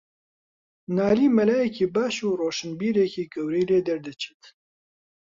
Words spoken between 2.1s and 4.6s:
و ڕۆشنبیرێکی گەورەی لێدەردەچێت